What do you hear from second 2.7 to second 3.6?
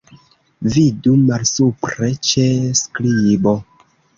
skribo.